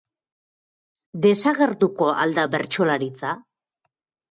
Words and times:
Desagertuko 1.25 2.09
al 2.23 2.35
da 2.41 2.49
bertsolaritza? 2.57 3.39